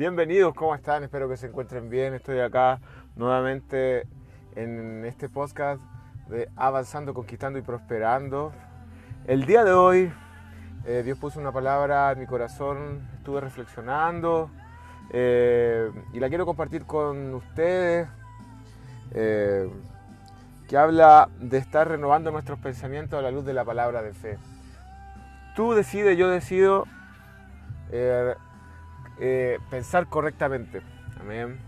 [0.00, 1.04] Bienvenidos, ¿cómo están?
[1.04, 2.14] Espero que se encuentren bien.
[2.14, 2.80] Estoy acá
[3.16, 4.06] nuevamente
[4.56, 5.82] en este podcast
[6.30, 8.50] de Avanzando, Conquistando y Prosperando.
[9.26, 10.10] El día de hoy
[10.86, 14.50] eh, Dios puso una palabra en mi corazón, estuve reflexionando
[15.12, 18.08] eh, y la quiero compartir con ustedes,
[19.10, 19.68] eh,
[20.66, 24.38] que habla de estar renovando nuestros pensamientos a la luz de la palabra de fe.
[25.54, 26.86] Tú decides, yo decido
[29.70, 30.82] pensar correctamente.
[31.20, 31.58] Amén.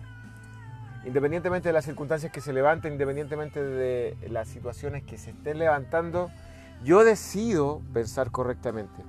[1.04, 6.30] Independientemente de las circunstancias que se levanten, independientemente de las situaciones que se estén levantando,
[6.84, 9.02] yo decido pensar correctamente.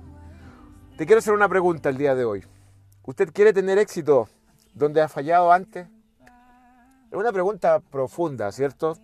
[0.96, 2.44] Te quiero hacer una pregunta el día de hoy.
[3.04, 4.28] ¿Usted quiere tener éxito
[4.74, 5.88] donde ha fallado antes?
[7.10, 8.96] Es una pregunta profunda, ¿cierto?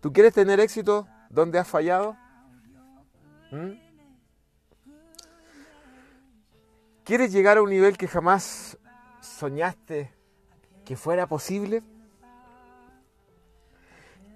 [0.00, 2.16] ¿Tú quieres tener éxito donde has fallado?
[3.50, 3.89] ¿Mm?
[7.10, 8.78] ¿Quieres llegar a un nivel que jamás
[9.20, 10.14] soñaste
[10.84, 11.82] que fuera posible?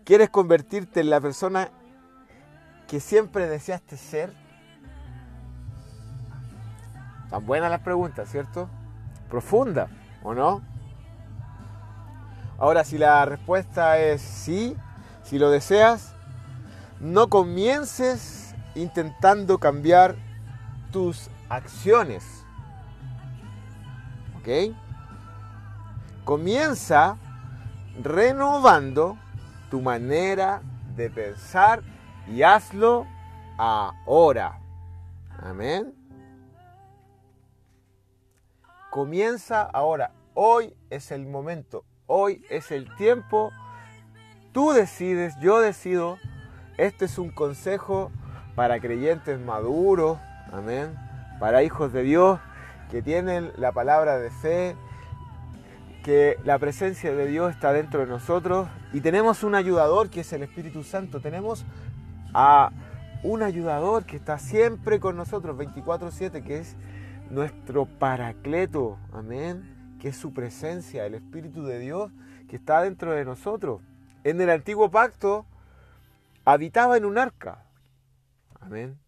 [0.02, 1.70] ¿Quieres convertirte en la persona
[2.88, 4.32] que siempre deseaste ser?
[7.30, 8.68] Tan buenas las preguntas, ¿cierto?
[9.30, 9.86] Profunda,
[10.24, 10.60] ¿o no?
[12.58, 14.76] Ahora, si la respuesta es sí,
[15.22, 16.16] si lo deseas,
[16.98, 20.16] no comiences intentando cambiar
[20.90, 22.43] tus acciones.
[24.44, 24.76] ¿Ok?
[26.24, 27.16] Comienza
[28.02, 29.16] renovando
[29.70, 30.60] tu manera
[30.96, 31.82] de pensar
[32.28, 33.06] y hazlo
[33.56, 34.60] ahora.
[35.38, 35.94] Amén.
[38.90, 40.12] Comienza ahora.
[40.34, 41.86] Hoy es el momento.
[42.06, 43.50] Hoy es el tiempo.
[44.52, 46.18] Tú decides, yo decido.
[46.76, 48.10] Este es un consejo
[48.54, 50.18] para creyentes maduros.
[50.52, 50.94] Amén.
[51.40, 52.40] Para hijos de Dios
[52.90, 54.76] que tienen la palabra de fe,
[56.04, 60.32] que la presencia de Dios está dentro de nosotros y tenemos un ayudador que es
[60.32, 61.20] el Espíritu Santo.
[61.20, 61.64] Tenemos
[62.34, 62.70] a
[63.22, 66.76] un ayudador que está siempre con nosotros 24/7, que es
[67.30, 72.12] nuestro paracleto, amén, que es su presencia, el Espíritu de Dios
[72.48, 73.80] que está dentro de nosotros.
[74.24, 75.46] En el antiguo pacto
[76.44, 77.64] habitaba en un arca,
[78.60, 78.98] amén.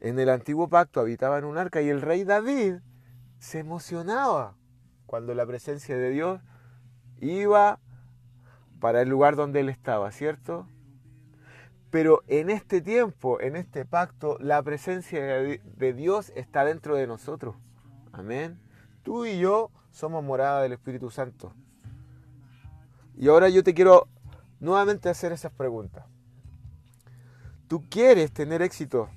[0.00, 2.76] En el antiguo pacto habitaba en un arca y el rey David
[3.38, 4.56] se emocionaba
[5.06, 6.40] cuando la presencia de Dios
[7.20, 7.78] iba
[8.80, 10.66] para el lugar donde él estaba, ¿cierto?
[11.90, 17.56] Pero en este tiempo, en este pacto, la presencia de Dios está dentro de nosotros.
[18.12, 18.58] Amén.
[19.02, 21.52] Tú y yo somos morada del Espíritu Santo.
[23.16, 24.08] Y ahora yo te quiero
[24.60, 26.06] nuevamente hacer esas preguntas.
[27.68, 29.10] ¿Tú quieres tener éxito?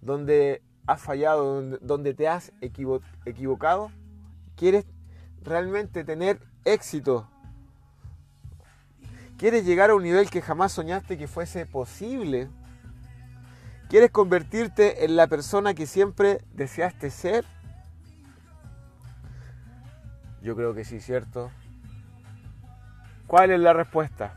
[0.00, 3.90] ¿Donde has fallado, donde te has equivocado?
[4.56, 4.84] ¿Quieres
[5.42, 7.28] realmente tener éxito
[9.40, 12.50] ¿Quieres llegar a un nivel que jamás soñaste que fuese posible?
[13.88, 17.46] ¿Quieres convertirte en la persona que siempre deseaste ser?
[20.42, 21.50] Yo creo que sí, ¿cierto?
[23.26, 24.34] ¿Cuál es la respuesta?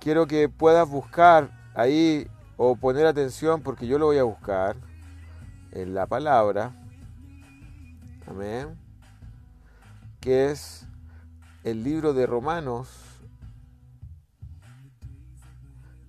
[0.00, 2.26] Quiero que puedas buscar ahí
[2.58, 4.76] o poner atención porque yo lo voy a buscar
[5.70, 6.74] en la palabra.
[8.26, 8.76] Amén.
[10.20, 10.86] Que es
[11.64, 13.08] el libro de Romanos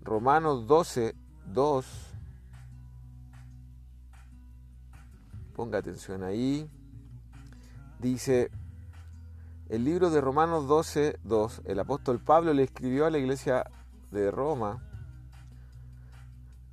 [0.10, 1.14] Romanos 12,
[1.54, 1.86] 2.
[5.56, 6.68] Ponga atención ahí.
[8.00, 8.50] Dice,
[9.68, 13.70] el libro de Romanos 12, 2, el apóstol Pablo le escribió a la iglesia
[14.10, 14.89] de Roma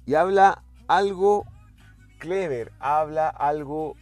[0.07, 1.45] y habla algo
[2.19, 3.97] clever, habla algo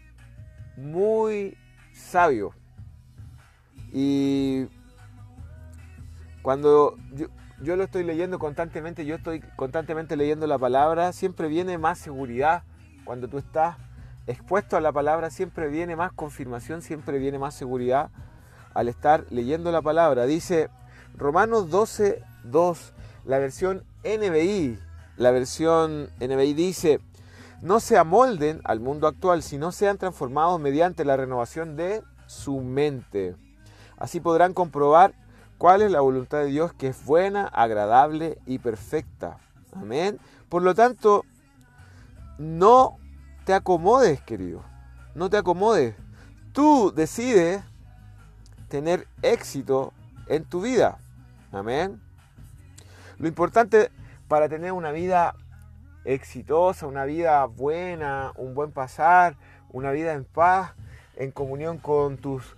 [0.77, 1.57] muy
[1.93, 2.53] sabio.
[3.93, 4.67] Y
[6.43, 7.27] cuando yo,
[7.63, 12.65] yo lo estoy leyendo constantemente, yo estoy constantemente leyendo la palabra, siempre viene más seguridad
[13.05, 13.77] cuando tú estás
[14.27, 18.11] expuesto a la palabra, siempre viene más confirmación, siempre viene más seguridad
[18.73, 20.27] al estar leyendo la palabra.
[20.27, 20.71] Dice
[21.17, 24.79] Romanos 12, 2, la versión NBI,
[25.17, 27.01] la versión NBI dice,
[27.63, 33.37] no se amolden al mundo actual, sino sean transformados mediante la renovación de su mente.
[33.97, 35.15] Así podrán comprobar
[35.57, 39.39] cuál es la voluntad de Dios que es buena, agradable y perfecta.
[39.75, 40.19] Amén.
[40.49, 41.25] Por lo tanto,
[42.39, 42.99] no
[43.45, 44.63] te acomodes, querido.
[45.15, 45.95] No te acomodes.
[46.53, 47.63] Tú decides
[48.69, 49.93] tener éxito
[50.27, 50.99] en tu vida.
[51.53, 52.01] Amén.
[53.19, 53.91] Lo importante
[54.35, 55.37] para tener una vida
[56.05, 59.37] exitosa, una vida buena, un buen pasar,
[59.71, 60.73] una vida en paz,
[61.15, 62.57] en comunión con tus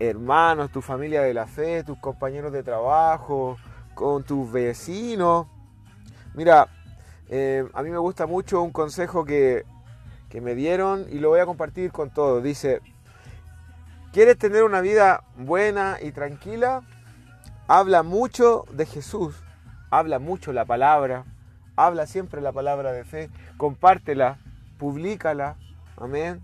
[0.00, 3.56] hermanos, tu familia de la fe, tus compañeros de trabajo,
[3.94, 5.46] con tus vecinos.
[6.34, 6.66] Mira,
[7.28, 9.64] eh, a mí me gusta mucho un consejo que,
[10.28, 12.42] que me dieron y lo voy a compartir con todos.
[12.42, 12.80] Dice,
[14.12, 16.82] ¿quieres tener una vida buena y tranquila?
[17.68, 19.40] Habla mucho de Jesús,
[19.92, 21.26] habla mucho la palabra,
[21.76, 23.28] habla siempre la palabra de fe,
[23.58, 24.38] compártela,
[24.78, 25.58] publícala,
[25.98, 26.42] amén.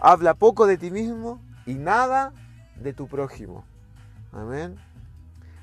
[0.00, 2.32] Habla poco de ti mismo y nada
[2.74, 3.64] de tu prójimo,
[4.32, 4.76] amén.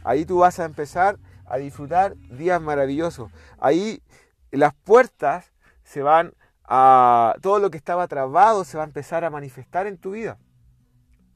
[0.05, 3.29] Ahí tú vas a empezar a disfrutar días maravillosos.
[3.59, 4.01] Ahí
[4.49, 5.51] las puertas
[5.83, 6.33] se van
[6.63, 7.35] a...
[7.41, 10.37] Todo lo que estaba trabado se va a empezar a manifestar en tu vida.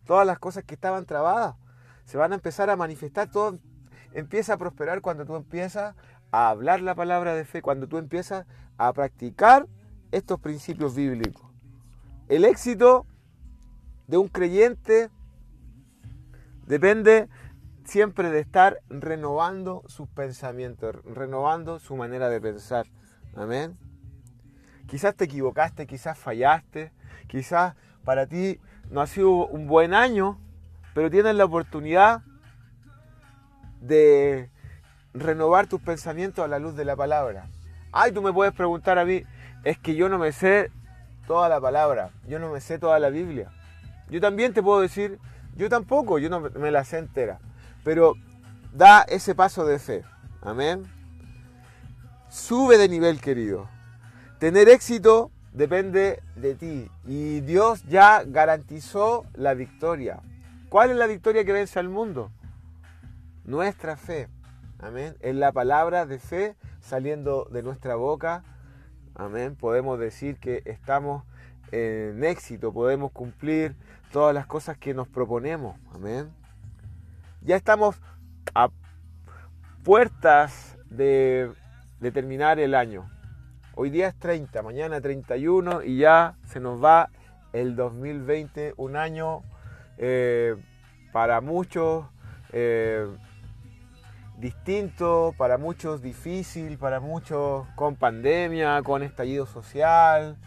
[0.05, 1.55] Todas las cosas que estaban trabadas
[2.05, 3.29] se van a empezar a manifestar.
[3.29, 3.59] Todo
[4.13, 5.95] empieza a prosperar cuando tú empiezas
[6.31, 8.45] a hablar la palabra de fe, cuando tú empiezas
[8.77, 9.67] a practicar
[10.11, 11.45] estos principios bíblicos.
[12.29, 13.05] El éxito
[14.07, 15.09] de un creyente
[16.65, 17.27] depende
[17.83, 22.85] siempre de estar renovando sus pensamientos, renovando su manera de pensar.
[23.35, 23.77] Amén.
[24.87, 26.91] Quizás te equivocaste, quizás fallaste,
[27.27, 30.39] quizás para ti no ha sido un buen año,
[30.93, 32.23] pero tienes la oportunidad
[33.87, 34.49] de
[35.13, 37.47] renovar tus pensamientos a la luz de la palabra.
[37.91, 39.23] Ay, tú me puedes preguntar a mí,
[39.63, 40.71] es que yo no me sé
[41.27, 43.51] toda la palabra, yo no me sé toda la Biblia.
[44.09, 45.19] Yo también te puedo decir,
[45.55, 47.39] yo tampoco, yo no me la sé entera.
[47.83, 48.15] Pero
[48.73, 50.03] da ese paso de fe.
[50.41, 50.83] Amén.
[52.29, 53.69] Sube de nivel, querido.
[54.39, 56.89] Tener éxito depende de ti.
[57.05, 60.21] Y Dios ya garantizó la victoria.
[60.69, 62.31] ¿Cuál es la victoria que vence al mundo?
[63.45, 64.29] Nuestra fe.
[64.79, 65.17] Amén.
[65.19, 68.43] En la palabra de fe saliendo de nuestra boca.
[69.15, 69.57] Amén.
[69.57, 71.23] Podemos decir que estamos
[71.71, 72.71] en éxito.
[72.71, 73.75] Podemos cumplir
[74.13, 75.77] todas las cosas que nos proponemos.
[75.93, 76.31] Amén.
[77.41, 78.01] Ya estamos
[78.55, 78.69] a
[79.83, 81.51] puertas de,
[82.13, 83.09] terminar el año.
[83.75, 87.09] Hoy día es 30, mañana 31 y ya se nos va
[87.51, 89.41] el 2020, un año
[89.97, 90.55] eh,
[91.11, 92.05] para muchos
[92.53, 93.07] eh,
[94.37, 100.37] distinto, para muchos difícil, para muchos con pandemia, con estallido social,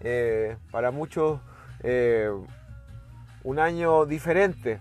[0.00, 1.40] eh, para muchos
[3.44, 4.80] un año diferente.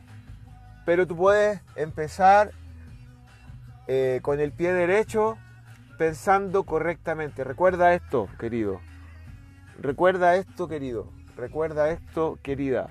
[0.85, 2.51] Pero tú puedes empezar
[3.87, 5.37] eh, con el pie derecho
[5.97, 7.43] pensando correctamente.
[7.43, 8.81] Recuerda esto, querido.
[9.79, 11.09] Recuerda esto, querido.
[11.35, 12.89] Recuerda esto, querida.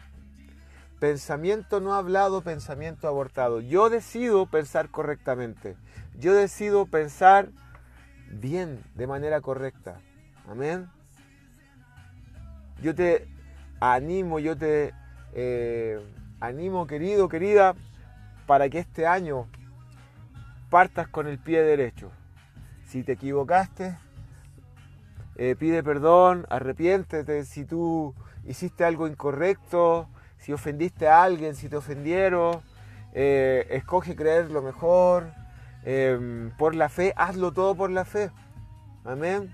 [0.99, 3.61] Pensamiento no hablado, pensamiento abortado.
[3.61, 5.77] Yo decido pensar correctamente.
[6.19, 7.51] Yo decido pensar
[8.31, 10.01] bien, de manera correcta.
[10.49, 10.89] Amén.
[12.81, 13.29] Yo te
[13.81, 14.95] animo, yo te
[15.35, 16.01] eh,
[16.41, 17.75] animo, querido, querida,
[18.47, 19.49] para que este año
[20.71, 22.11] partas con el pie derecho.
[22.87, 23.97] Si te equivocaste,
[25.37, 28.15] eh, pide perdón, arrepiéntete si tú
[28.47, 30.09] hiciste algo incorrecto,
[30.47, 32.61] si ofendiste a alguien, si te ofendieron,
[33.15, 35.33] eh, escoge creer lo mejor,
[35.85, 38.31] em, por la fe, hazlo todo por la fe.
[39.05, 39.53] Amén.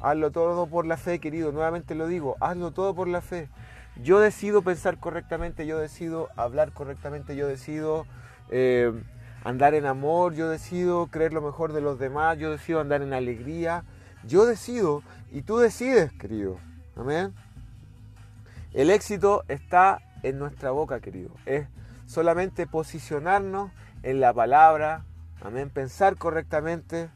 [0.00, 1.52] Hazlo todo por la fe, querido.
[1.52, 3.48] Nuevamente lo digo, hazlo todo por la fe.
[4.02, 8.04] Yo decido pensar correctamente, yo decido hablar correctamente, yo decido
[8.50, 8.92] eh,
[9.44, 13.12] andar en amor, yo decido creer lo mejor de los demás, yo decido andar en
[13.12, 13.84] alegría,
[14.26, 16.58] yo decido y tú decides, querido.
[16.96, 17.32] Amén.
[18.72, 21.30] El éxito está en nuestra boca, querido.
[21.46, 21.66] Es
[22.06, 23.70] solamente posicionarnos
[24.02, 25.04] en la palabra,
[25.40, 27.10] amén, pensar correctamente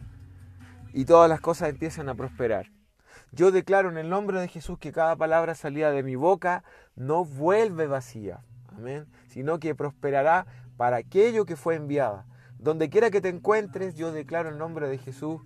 [0.92, 2.66] y todas las cosas empiezan a prosperar.
[3.32, 6.64] Yo declaro en el nombre de Jesús que cada palabra salida de mi boca
[6.96, 8.40] no vuelve vacía,
[8.76, 12.26] amén, sino que prosperará para aquello que fue enviada.
[12.58, 15.40] Donde quiera que te encuentres, yo declaro en el nombre de Jesús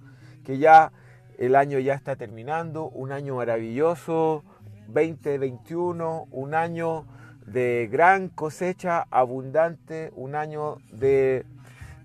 [0.44, 0.92] que ya
[1.38, 4.44] el año ya está terminando, un año maravilloso,
[4.88, 7.06] 2021, un año
[7.46, 11.44] de gran cosecha abundante, un año de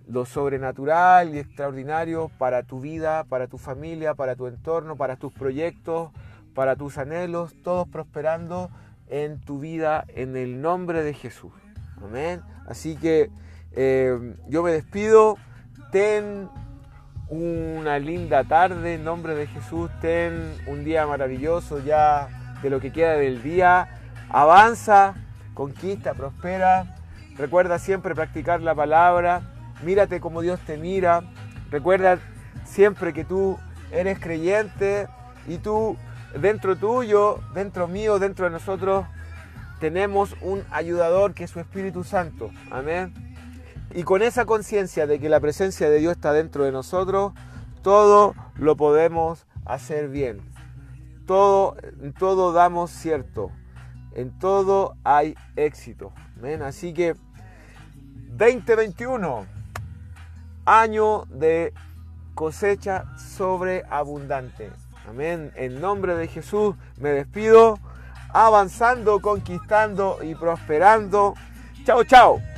[0.07, 5.31] lo sobrenatural y extraordinario para tu vida, para tu familia, para tu entorno, para tus
[5.31, 6.11] proyectos,
[6.55, 8.69] para tus anhelos, todos prosperando
[9.07, 11.51] en tu vida en el nombre de Jesús.
[12.03, 12.41] Amén.
[12.67, 13.29] Así que
[13.73, 15.37] eh, yo me despido.
[15.91, 16.49] Ten
[17.29, 19.89] una linda tarde en nombre de Jesús.
[20.01, 22.27] Ten un día maravilloso ya
[22.61, 23.87] de lo que queda del día.
[24.29, 25.15] Avanza,
[25.59, 26.95] conquista, prospera.
[27.37, 29.41] Recuerda siempre practicar la palabra
[29.83, 31.23] mírate como Dios te mira,
[31.71, 32.19] recuerda
[32.65, 33.57] siempre que tú
[33.91, 35.07] eres creyente
[35.47, 35.97] y tú,
[36.39, 39.05] dentro tuyo, dentro mío, dentro de nosotros,
[39.79, 42.51] tenemos un ayudador que es su Espíritu Santo.
[42.69, 43.13] Amén.
[43.91, 47.33] Y con esa conciencia de que la presencia de Dios está dentro de nosotros,
[47.81, 50.41] todo lo podemos hacer bien.
[51.25, 51.77] Todo,
[52.19, 53.51] todo damos cierto.
[54.13, 56.11] En todo hay éxito.
[56.37, 56.61] Amén.
[56.61, 57.15] Así que
[58.29, 59.45] 2021,
[60.65, 61.73] año de
[62.35, 64.71] cosecha sobreabundante.
[65.07, 65.51] Amén.
[65.55, 67.79] En nombre de Jesús me despido,
[68.29, 71.33] avanzando, conquistando y prosperando.
[71.85, 72.48] Chao, chao.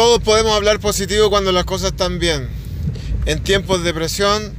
[0.00, 2.48] Todos podemos hablar positivo cuando las cosas están bien.
[3.26, 4.54] En tiempos de presión,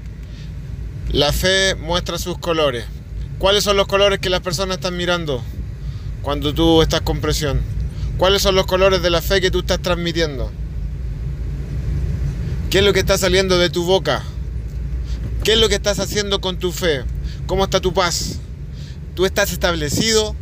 [1.12, 2.86] la fe muestra sus colores.
[3.40, 5.44] ¿Cuáles son los colores que las personas están mirando
[6.22, 7.60] cuando tú estás con presión?
[8.20, 10.52] ¿Cuáles son los colores de la fe que tú estás transmitiendo?
[12.70, 14.22] ¿Qué es lo que está saliendo de tu boca?
[15.44, 17.04] ¿Qué es lo que estás haciendo con tu fe?
[17.48, 18.38] ¿Cómo está tu paz?
[19.16, 20.36] ¿Tú estás establecido?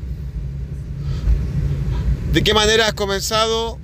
[2.33, 3.79] ¿De qué manera has comenzado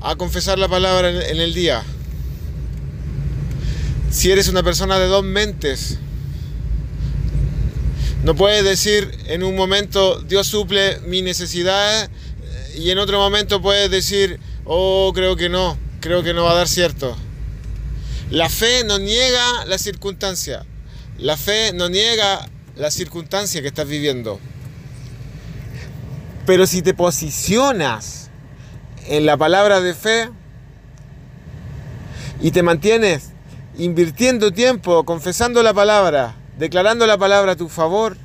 [0.00, 1.82] a confesar la palabra en el día.
[4.10, 5.98] Si eres una persona de dos mentes,
[8.24, 12.10] no puedes decir en un momento Dios suple mi necesidad
[12.76, 16.56] y en otro momento puedes decir, oh, creo que no, creo que no va a
[16.56, 17.16] dar cierto.
[18.30, 20.64] La fe no niega la circunstancia,
[21.18, 24.40] la fe no niega la circunstancia que estás viviendo.
[26.46, 28.27] Pero si te posicionas
[29.08, 30.30] en la palabra de fe
[32.40, 33.30] y te mantienes
[33.76, 38.16] invirtiendo tiempo, confesando la palabra, declarando la palabra a tu favor,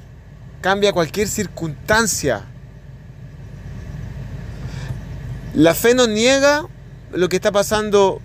[0.61, 2.43] cambia cualquier circunstancia.
[5.53, 6.65] La fe no niega
[7.11, 8.21] lo que está pasando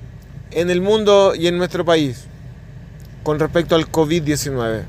[0.50, 2.24] en el mundo y en nuestro país
[3.22, 4.84] con respecto al COVID-19.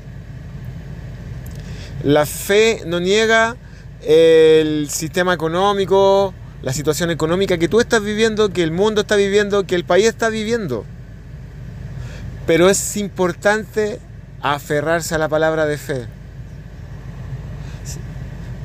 [2.04, 3.56] La fe no niega
[4.02, 9.64] el sistema económico, la situación económica que tú estás viviendo, que el mundo está viviendo,
[9.64, 10.84] que el país está viviendo.
[12.46, 14.00] Pero es importante
[14.42, 16.06] aferrarse a la palabra de fe.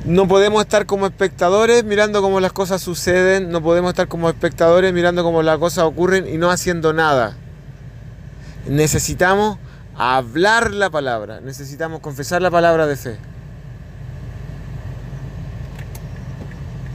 [0.04, 4.92] No podemos estar como espectadores mirando cómo las cosas suceden, no podemos estar como espectadores
[4.92, 7.36] mirando cómo las cosas ocurren y no haciendo nada.
[8.68, 9.58] Necesitamos
[9.96, 13.16] hablar la palabra, necesitamos confesar la palabra de fe.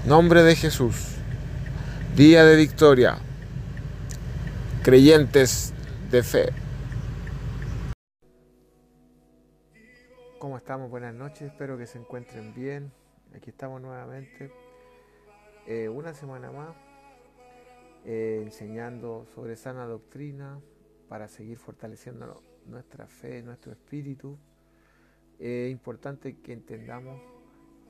[0.06, 1.16] Nombre de Jesús.
[2.16, 3.20] Día de victoria.
[4.82, 5.76] Creyentes
[6.10, 6.50] de fe.
[10.40, 10.90] ¿Cómo estamos?
[10.90, 11.44] Buenas noches.
[11.44, 12.92] Espero que se encuentren bien.
[13.36, 14.52] Aquí estamos nuevamente.
[15.68, 16.76] Eh, una semana más
[18.04, 20.60] eh, enseñando sobre sana doctrina
[21.10, 24.40] para seguir fortaleciendo nuestra fe, nuestro espíritu.
[25.38, 27.22] Es importante que entendamos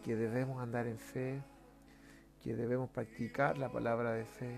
[0.04, 1.42] que debemos andar en fe,
[2.42, 4.58] que debemos practicar la palabra de fe,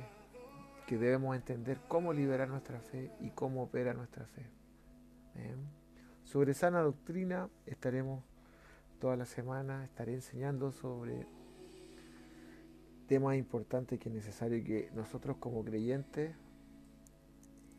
[0.88, 4.46] que debemos entender cómo liberar nuestra fe y cómo opera nuestra fe.
[6.24, 8.24] Sobre sana doctrina estaremos
[9.00, 11.28] toda la semana, estaré enseñando sobre
[13.08, 16.36] temas importantes que es necesario que nosotros como creyentes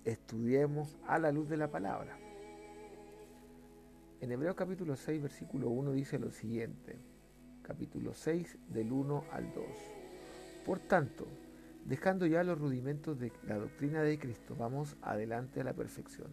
[0.05, 2.19] estudiemos a la luz de la palabra.
[4.21, 6.99] En Hebreos capítulo 6, versículo 1 dice lo siguiente,
[7.65, 9.65] capítulo 6 del 1 al 2.
[10.65, 11.27] Por tanto,
[11.85, 16.29] dejando ya los rudimentos de la doctrina de Cristo, vamos adelante a la perfección,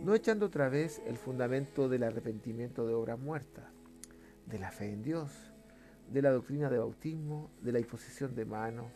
[0.00, 3.64] no echando otra vez el fundamento del arrepentimiento de obras muertas,
[4.46, 5.32] de la fe en Dios,
[6.12, 8.86] de la doctrina de bautismo, de la imposición de manos,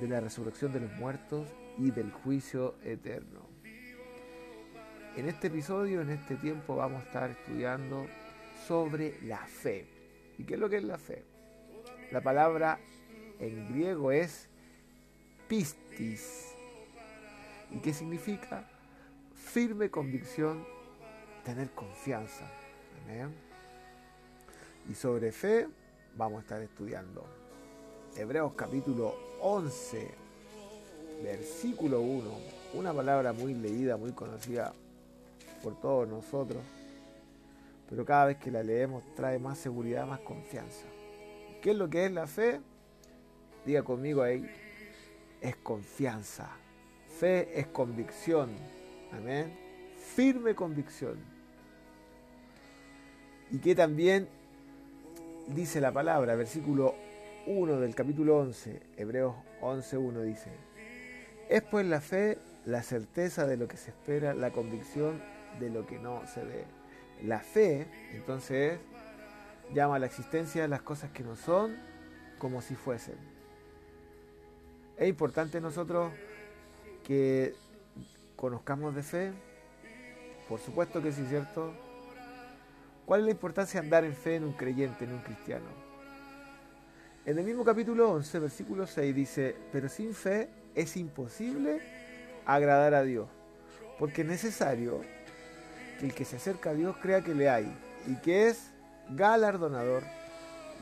[0.00, 1.46] de la resurrección de los muertos
[1.78, 3.48] y del juicio eterno.
[5.16, 8.06] En este episodio, en este tiempo, vamos a estar estudiando
[8.66, 9.99] sobre la fe.
[10.40, 11.22] ¿Y qué es lo que es la fe?
[12.12, 12.80] La palabra
[13.38, 14.48] en griego es
[15.48, 16.54] pistis.
[17.70, 18.66] ¿Y qué significa?
[19.34, 20.64] Firme convicción,
[21.44, 22.50] tener confianza.
[24.88, 25.68] Y sobre fe
[26.16, 27.26] vamos a estar estudiando
[28.16, 30.10] Hebreos capítulo 11,
[31.22, 32.30] versículo 1,
[32.72, 34.72] una palabra muy leída, muy conocida
[35.62, 36.62] por todos nosotros,
[37.90, 40.86] pero cada vez que la leemos trae más seguridad, más confianza.
[41.60, 42.60] ¿Qué es lo que es la fe?
[43.66, 44.48] Diga conmigo ahí,
[45.40, 46.48] es confianza.
[47.18, 48.50] Fe es convicción.
[49.12, 49.52] Amén.
[50.14, 51.18] Firme convicción.
[53.50, 54.28] Y que también
[55.48, 56.94] dice la palabra, versículo
[57.46, 60.50] 1 del capítulo 11, Hebreos 11.1 dice,
[61.48, 65.20] es pues la fe la certeza de lo que se espera, la convicción
[65.58, 66.79] de lo que no se ve.
[67.24, 68.78] La fe, entonces,
[69.74, 71.76] llama a la existencia las cosas que no son
[72.38, 73.16] como si fuesen.
[74.96, 76.12] Es importante nosotros
[77.04, 77.54] que
[78.36, 79.32] conozcamos de fe,
[80.48, 81.72] por supuesto que sí, ¿cierto?
[83.06, 85.66] ¿Cuál es la importancia de andar en fe en un creyente, en un cristiano?
[87.26, 91.80] En el mismo capítulo 11, versículo 6 dice, pero sin fe es imposible
[92.46, 93.28] agradar a Dios,
[93.98, 95.02] porque es necesario
[96.02, 97.72] el que se acerca a Dios crea que le hay
[98.06, 98.70] y que es
[99.10, 100.02] galardonador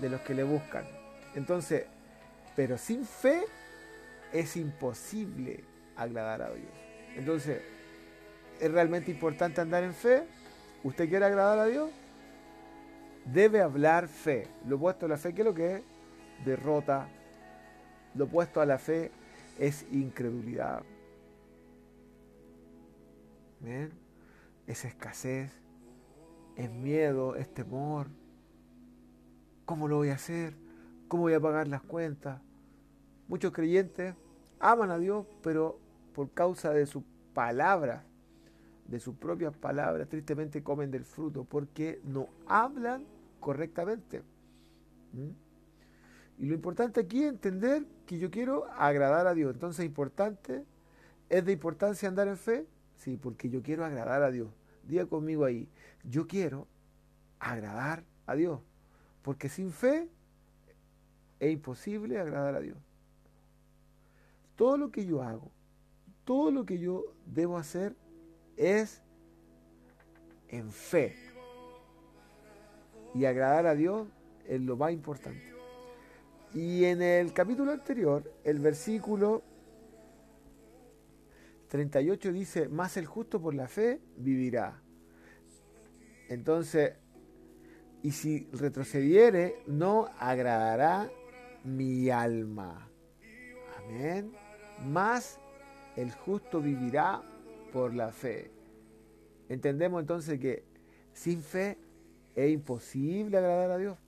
[0.00, 0.84] de los que le buscan.
[1.34, 1.86] Entonces,
[2.54, 3.42] pero sin fe
[4.32, 5.64] es imposible
[5.96, 6.72] agradar a Dios.
[7.16, 7.60] Entonces,
[8.60, 10.24] ¿es realmente importante andar en fe?
[10.84, 11.90] ¿Usted quiere agradar a Dios?
[13.24, 14.46] Debe hablar fe.
[14.66, 15.82] Lo opuesto a la fe, ¿qué es lo que es?
[16.44, 17.08] Derrota.
[18.14, 19.10] Lo opuesto a la fe
[19.58, 20.82] es incredulidad.
[24.68, 25.50] Es escasez,
[26.54, 28.08] es miedo, es temor.
[29.64, 30.54] ¿Cómo lo voy a hacer?
[31.08, 32.42] ¿Cómo voy a pagar las cuentas?
[33.28, 34.14] Muchos creyentes
[34.60, 35.80] aman a Dios, pero
[36.14, 38.04] por causa de sus palabras,
[38.86, 43.06] de sus propias palabras, tristemente comen del fruto, porque no hablan
[43.40, 44.22] correctamente.
[46.36, 49.54] Y lo importante aquí es entender que yo quiero agradar a Dios.
[49.54, 50.66] Entonces, importante,
[51.30, 52.66] es de importancia andar en fe,
[52.98, 54.48] Sí, porque yo quiero agradar a Dios.
[54.88, 55.68] Diga conmigo ahí,
[56.02, 56.66] yo quiero
[57.38, 58.60] agradar a Dios.
[59.20, 60.08] Porque sin fe
[61.38, 62.78] es imposible agradar a Dios.
[64.56, 65.50] Todo lo que yo hago,
[66.24, 67.94] todo lo que yo debo hacer
[68.56, 69.02] es
[70.48, 71.14] en fe.
[73.14, 74.08] Y agradar a Dios
[74.46, 75.52] es lo más importante.
[76.54, 79.42] Y en el capítulo anterior, el versículo
[81.68, 84.80] 38 dice, más el justo por la fe vivirá.
[86.28, 86.94] Entonces,
[88.02, 91.10] y si retrocediere, no agradará
[91.64, 92.88] mi alma.
[93.78, 94.32] Amén.
[94.86, 95.38] Más
[95.96, 97.22] el justo vivirá
[97.72, 98.50] por la fe.
[99.48, 100.64] Entendemos entonces que
[101.12, 101.78] sin fe
[102.34, 103.98] es imposible agradar a Dios.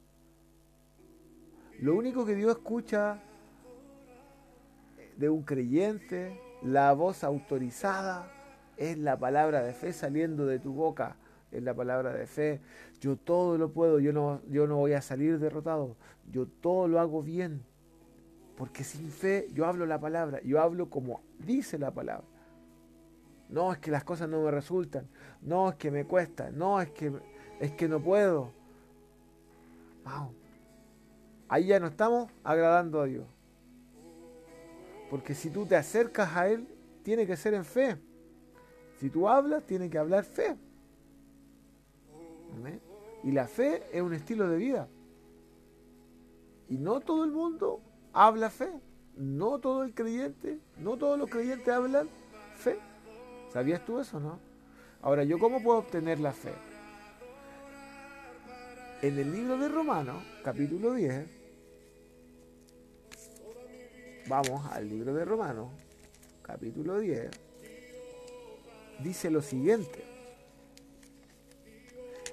[1.80, 3.22] Lo único que Dios escucha
[5.16, 8.30] de un creyente, la voz autorizada
[8.76, 11.16] es la palabra de fe saliendo de tu boca.
[11.50, 12.60] Es la palabra de fe.
[13.00, 15.96] Yo todo lo puedo, yo no, yo no voy a salir derrotado.
[16.30, 17.62] Yo todo lo hago bien.
[18.56, 22.26] Porque sin fe yo hablo la palabra, yo hablo como dice la palabra.
[23.48, 25.08] No es que las cosas no me resultan,
[25.40, 27.10] no es que me cuesta, no es que
[27.58, 28.52] es que no puedo.
[31.48, 33.26] Ahí ya no estamos agradando a Dios.
[35.10, 36.68] Porque si tú te acercas a Él,
[37.02, 37.96] tiene que ser en fe.
[38.98, 40.56] Si tú hablas, tiene que hablar fe.
[43.24, 44.88] Y la fe es un estilo de vida.
[46.68, 48.70] Y no todo el mundo habla fe.
[49.16, 52.08] No todo el creyente, no todos los creyentes hablan
[52.56, 52.78] fe.
[53.52, 54.38] ¿Sabías tú eso, no?
[55.02, 56.54] Ahora, ¿yo cómo puedo obtener la fe?
[59.02, 61.39] En el libro de Romanos, capítulo 10,
[64.30, 65.70] Vamos al libro de Romanos,
[66.42, 67.30] capítulo 10.
[69.02, 70.04] Dice lo siguiente.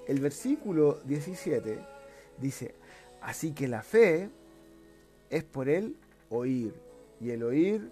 [0.07, 1.79] El versículo 17
[2.39, 2.75] dice,
[3.19, 4.29] así que la fe
[5.31, 5.95] es por el
[6.29, 6.75] oír
[7.19, 7.89] y el oír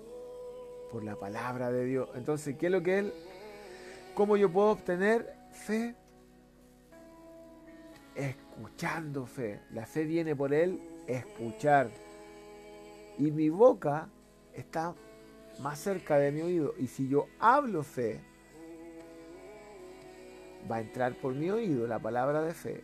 [0.92, 2.08] por la palabra de Dios.
[2.14, 3.14] Entonces, ¿qué es lo que él?
[4.14, 5.96] ¿Cómo yo puedo obtener fe?
[8.14, 9.62] Escuchando fe.
[9.72, 11.90] La fe viene por el escuchar
[13.18, 14.10] y mi boca
[14.54, 14.94] está
[15.60, 16.74] más cerca de mi oído.
[16.78, 18.22] Y si yo hablo fe,
[20.70, 22.84] va a entrar por mi oído la palabra de fe.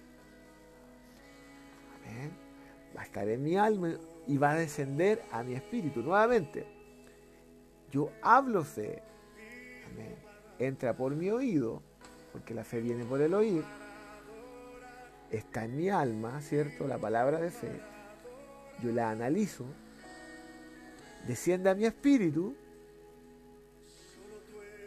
[2.96, 3.94] Va a estar en mi alma
[4.28, 6.02] y va a descender a mi espíritu.
[6.02, 6.66] Nuevamente,
[7.90, 9.02] yo hablo fe.
[10.60, 11.82] Entra por mi oído,
[12.32, 13.64] porque la fe viene por el oír.
[15.32, 16.88] Está en mi alma, ¿cierto?
[16.88, 17.82] La palabra de fe.
[18.82, 19.66] Yo la analizo
[21.28, 22.56] desciende a mi espíritu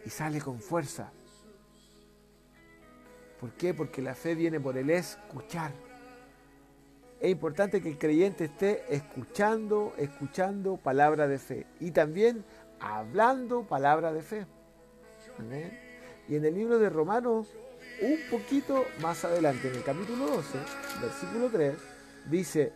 [0.05, 1.13] y sale con fuerza.
[3.41, 3.75] ¿Por qué?
[3.75, 5.73] Porque la fe viene por el escuchar.
[7.21, 12.45] Es importante que el creyente esté escuchando, escuchando palabra de fe y también
[12.81, 14.47] hablando palabra de fe.
[16.29, 17.49] Y en el libro de Romanos,
[18.01, 20.59] un poquito más adelante, en el capítulo 12,
[21.01, 21.75] versículo 3,
[22.31, 22.73] dice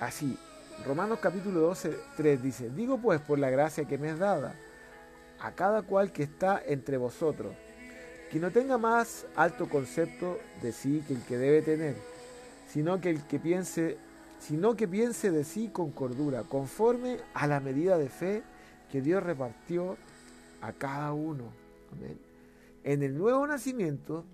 [0.00, 0.38] así,
[0.86, 4.54] Romanos capítulo 12, 3 dice, digo pues por la gracia que me es dada
[5.40, 7.54] a cada cual que está entre vosotros,
[8.30, 11.96] que no tenga más alto concepto de sí que el que debe tener,
[12.68, 13.98] sino que el que piense,
[14.38, 18.42] sino que piense de sí con cordura, conforme a la medida de fe
[18.90, 19.96] que Dios repartió
[20.60, 21.52] a cada uno.
[22.84, 24.24] En el nuevo nacimiento,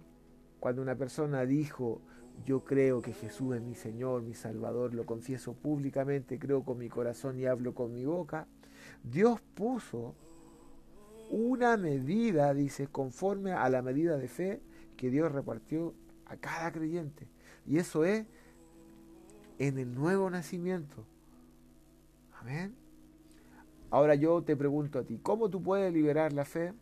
[0.61, 2.01] cuando una persona dijo,
[2.45, 6.89] yo creo que Jesús es mi Señor, mi Salvador, lo confieso públicamente, creo con mi
[6.89, 8.47] corazón y hablo con mi boca,
[9.03, 10.15] Dios puso
[11.31, 14.61] una medida, dice, conforme a la medida de fe
[14.97, 15.95] que Dios repartió
[16.27, 17.29] a cada creyente.
[17.67, 18.27] Y eso es
[19.59, 21.05] en el nuevo nacimiento.
[22.41, 22.75] Amén.
[23.91, 26.73] Ahora yo te pregunto a ti, ¿cómo tú puedes liberar la fe?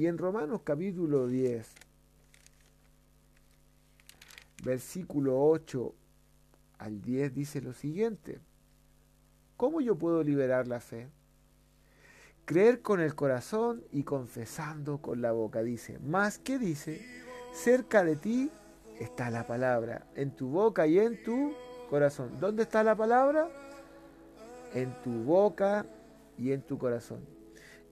[0.00, 1.74] Y en Romanos capítulo 10,
[4.64, 5.94] versículo 8
[6.78, 8.40] al 10 dice lo siguiente.
[9.58, 11.10] ¿Cómo yo puedo liberar la fe?
[12.46, 15.98] Creer con el corazón y confesando con la boca, dice.
[15.98, 17.04] Más que dice,
[17.52, 18.50] cerca de ti
[18.98, 21.52] está la palabra, en tu boca y en tu
[21.90, 22.40] corazón.
[22.40, 23.50] ¿Dónde está la palabra?
[24.72, 25.84] En tu boca
[26.38, 27.20] y en tu corazón.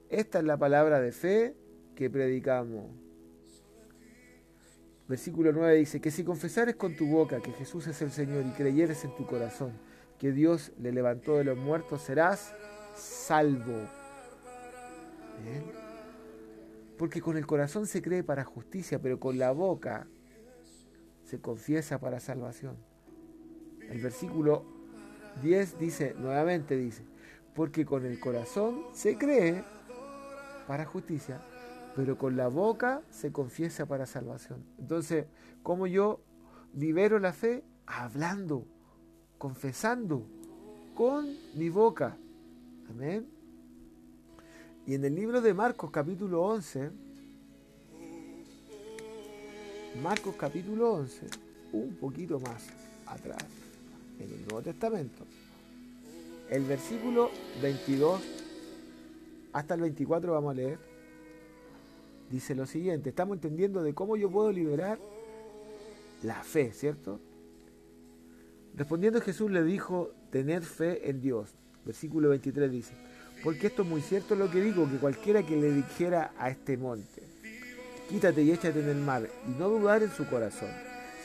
[0.09, 1.68] Esta es la palabra de fe
[1.99, 2.85] que predicamos.
[5.09, 8.51] Versículo 9 dice, que si confesares con tu boca que Jesús es el Señor y
[8.51, 9.73] creyeres en tu corazón
[10.17, 12.55] que Dios le levantó de los muertos, serás
[12.95, 13.75] salvo.
[16.97, 20.07] Porque con el corazón se cree para justicia, pero con la boca
[21.25, 22.77] se confiesa para salvación.
[23.89, 24.63] El versículo
[25.43, 27.03] 10 dice, nuevamente dice,
[27.53, 29.65] porque con el corazón se cree
[30.65, 31.41] para justicia,
[31.95, 34.63] pero con la boca se confiesa para salvación.
[34.77, 35.25] Entonces,
[35.63, 36.21] ¿cómo yo
[36.73, 37.63] libero la fe?
[37.85, 38.65] Hablando
[39.39, 40.27] confesando
[40.93, 41.25] con
[41.55, 42.15] mi boca.
[42.89, 43.27] Amén.
[44.85, 46.91] Y en el libro de Marcos capítulo 11,
[50.03, 51.27] Marcos capítulo 11,
[51.73, 52.67] un poquito más
[53.07, 53.43] atrás,
[54.19, 55.25] en el Nuevo Testamento,
[56.49, 58.21] el versículo 22
[59.53, 60.79] hasta el 24 vamos a leer,
[62.29, 64.99] dice lo siguiente, estamos entendiendo de cómo yo puedo liberar
[66.23, 67.19] la fe, ¿cierto?
[68.75, 71.49] Respondiendo Jesús le dijo, tened fe en Dios.
[71.85, 72.93] Versículo 23 dice,
[73.43, 76.77] porque esto es muy cierto lo que digo, que cualquiera que le dijera a este
[76.77, 77.23] monte,
[78.09, 80.69] quítate y échate en el mar, y no dudar en su corazón,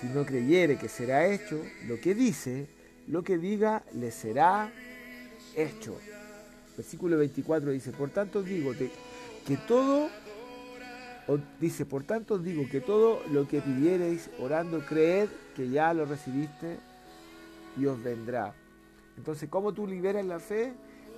[0.01, 2.67] si no creyere que será hecho lo que dice,
[3.09, 4.73] lo que diga le será
[5.57, 5.99] hecho.
[6.77, 10.09] Versículo 24 dice, por tanto digo que todo,
[11.61, 16.79] dice, por tanto digo que todo lo que pidiereis orando, creed que ya lo recibiste
[17.77, 18.55] Dios vendrá.
[19.17, 20.73] Entonces, ¿cómo tú liberas la fe?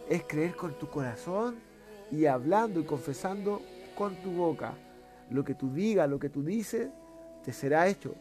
[0.09, 1.57] Es creer con tu corazón
[2.11, 3.63] y hablando y confesando
[3.95, 4.75] con tu boca.
[5.31, 6.89] Lo que tú digas, lo que tú dices,
[7.45, 8.15] te será hecho.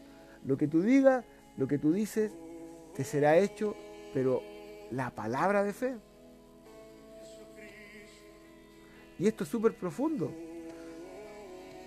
[0.45, 1.23] Lo que tú digas,
[1.57, 2.31] lo que tú dices,
[2.95, 3.75] te será hecho,
[4.13, 4.41] pero
[4.91, 5.95] la palabra de fe.
[9.17, 10.31] Y esto es súper profundo,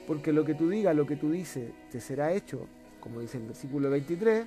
[0.09, 2.67] porque lo que tú digas, lo que tú dices, te será hecho,
[2.99, 4.47] como dice el versículo 23,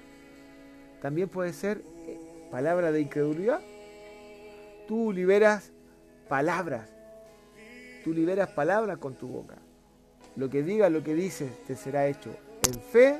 [1.03, 2.19] también puede ser eh,
[2.49, 3.61] palabra de incredulidad.
[4.87, 5.71] Tú liberas
[6.27, 6.89] palabras.
[8.03, 9.59] Tú liberas palabras con tu boca.
[10.35, 12.35] Lo que digas, lo que dices, te será hecho
[12.67, 13.19] en fe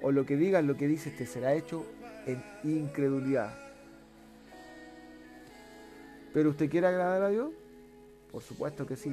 [0.00, 1.84] o lo que digas, lo que dices, te será hecho
[2.24, 3.52] en incredulidad.
[6.32, 7.50] ¿Pero usted quiere agradar a Dios?
[8.30, 9.12] Por supuesto que sí.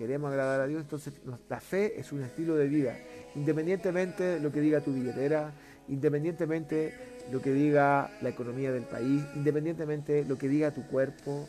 [0.00, 1.12] Queremos agradar a Dios, entonces
[1.46, 2.96] la fe es un estilo de vida.
[3.34, 5.52] Independientemente de lo que diga tu billetera,
[5.88, 6.94] independientemente
[7.30, 11.46] lo que diga la economía del país, independientemente lo que diga tu cuerpo,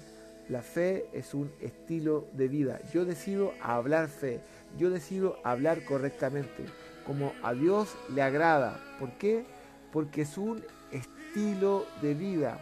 [0.50, 2.82] la fe es un estilo de vida.
[2.94, 4.42] Yo decido hablar fe,
[4.78, 6.66] yo decido hablar correctamente,
[7.08, 8.82] como a Dios le agrada.
[9.00, 9.46] ¿Por qué?
[9.94, 10.62] Porque es un
[10.92, 12.60] estilo de vida.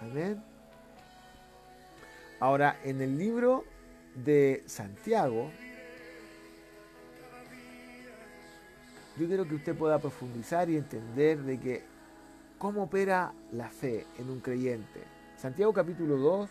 [0.00, 0.42] Amén.
[2.40, 3.64] Ahora, en el libro
[4.24, 5.50] de Santiago,
[9.18, 11.82] yo quiero que usted pueda profundizar y entender de que
[12.58, 15.02] cómo opera la fe en un creyente.
[15.36, 16.50] Santiago capítulo 2,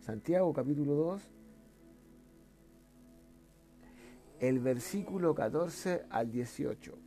[0.00, 1.22] Santiago capítulo 2,
[4.40, 6.98] el versículo 14 al 18.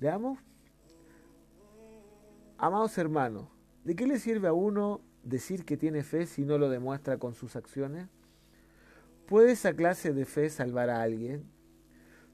[0.00, 0.47] Leamos.
[2.60, 3.46] Amados hermanos,
[3.84, 7.32] ¿de qué le sirve a uno decir que tiene fe si no lo demuestra con
[7.32, 8.08] sus acciones?
[9.26, 11.44] ¿Puede esa clase de fe salvar a alguien?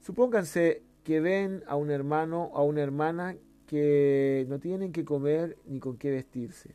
[0.01, 3.35] Supónganse que ven a un hermano o a una hermana
[3.67, 6.73] que no tienen que comer ni con qué vestirse.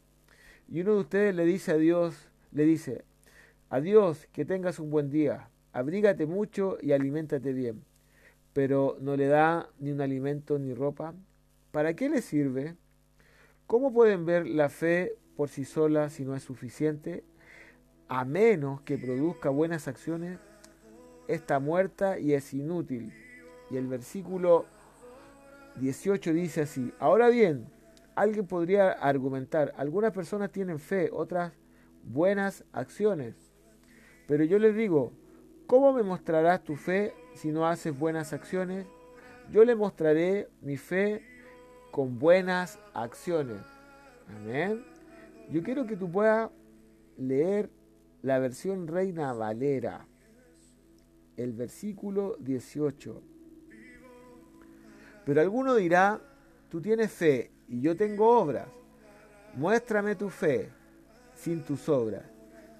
[0.69, 3.05] Y uno de ustedes le dice a Dios, le dice,
[3.69, 7.83] adiós, que tengas un buen día, abrígate mucho y aliméntate bien,
[8.53, 11.15] pero no le da ni un alimento ni ropa.
[11.73, 12.77] ¿Para qué le sirve?
[13.71, 17.23] ¿Cómo pueden ver la fe por sí sola si no es suficiente?
[18.09, 20.41] A menos que produzca buenas acciones,
[21.29, 23.13] está muerta y es inútil.
[23.71, 24.67] Y el versículo
[25.77, 27.69] 18 dice así, ahora bien,
[28.17, 31.53] alguien podría argumentar, algunas personas tienen fe, otras
[32.03, 33.37] buenas acciones,
[34.27, 35.13] pero yo les digo,
[35.69, 38.89] ¿cómo me mostrarás tu fe si no haces buenas acciones?
[39.53, 41.30] Yo le mostraré mi fe
[41.91, 43.63] con buenas acciones.
[44.29, 44.85] Amén.
[45.51, 46.51] Yo quiero que tú puedas
[47.17, 47.71] leer
[48.23, 50.07] la versión Reina Valera,
[51.37, 53.23] el versículo 18.
[55.25, 56.21] Pero alguno dirá,
[56.69, 58.69] tú tienes fe y yo tengo obras.
[59.55, 60.71] Muéstrame tu fe
[61.35, 62.25] sin tus obras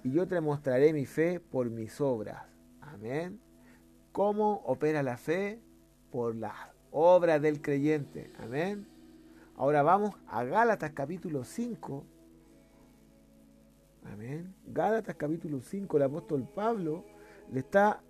[0.03, 2.43] y yo te mostraré mi fe por mis obras.
[2.81, 3.39] Amén.
[4.11, 5.59] ¿Cómo opera la fe?
[6.11, 6.53] Por las
[6.91, 8.31] obras del creyente.
[8.39, 8.90] Amén.
[9.61, 12.03] Ahora vamos a Gálatas capítulo 5.
[14.11, 14.55] Amén.
[14.65, 17.05] Gálatas capítulo 5, el apóstol Pablo
[17.51, 18.01] le está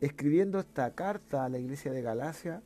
[0.00, 2.62] escribiendo esta carta a la iglesia de Galacia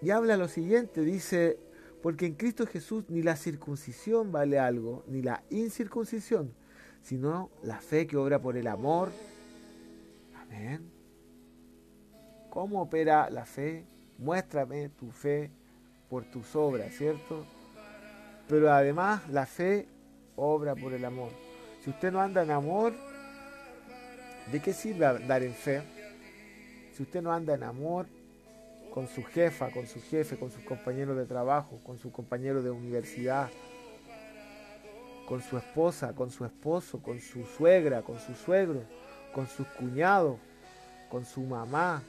[0.00, 1.58] y habla lo siguiente, dice,
[2.02, 6.54] porque en Cristo Jesús ni la circuncisión vale algo, ni la incircuncisión,
[7.02, 9.10] sino la fe que obra por el amor.
[10.34, 10.90] Amén.
[12.48, 13.84] ¿Cómo opera la fe?
[14.16, 15.50] Muéstrame tu fe
[16.08, 17.44] por tus obras, ¿cierto?
[18.48, 19.86] Pero además la fe
[20.36, 21.30] obra por el amor.
[21.82, 22.92] Si usted no anda en amor,
[24.50, 25.82] ¿de qué sirve andar en fe?
[26.94, 28.06] Si usted no anda en amor,
[28.94, 32.70] con su jefa, con su jefe, con sus compañeros de trabajo, con su compañero de
[32.70, 33.50] universidad,
[35.26, 38.84] con su esposa, con su esposo, con su suegra, con su suegro,
[39.32, 40.38] con sus cuñados,
[41.10, 42.04] con su mamá.